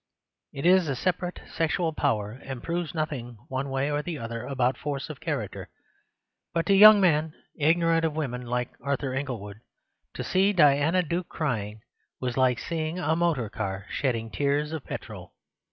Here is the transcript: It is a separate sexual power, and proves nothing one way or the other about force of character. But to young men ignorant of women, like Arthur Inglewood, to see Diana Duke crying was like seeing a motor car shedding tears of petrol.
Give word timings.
It 0.51 0.65
is 0.65 0.87
a 0.89 0.95
separate 0.95 1.41
sexual 1.47 1.93
power, 1.93 2.31
and 2.31 2.63
proves 2.63 2.95
nothing 2.95 3.37
one 3.49 3.69
way 3.69 3.91
or 3.91 4.01
the 4.01 4.17
other 4.17 4.45
about 4.47 4.75
force 4.75 5.11
of 5.11 5.19
character. 5.19 5.69
But 6.55 6.65
to 6.65 6.73
young 6.73 6.99
men 6.99 7.35
ignorant 7.55 8.03
of 8.03 8.15
women, 8.15 8.41
like 8.47 8.73
Arthur 8.81 9.13
Inglewood, 9.13 9.59
to 10.15 10.23
see 10.23 10.53
Diana 10.53 11.03
Duke 11.03 11.29
crying 11.29 11.81
was 12.19 12.35
like 12.35 12.57
seeing 12.57 12.97
a 12.97 13.15
motor 13.15 13.47
car 13.47 13.85
shedding 13.91 14.31
tears 14.31 14.71
of 14.71 14.83
petrol. 14.85 15.35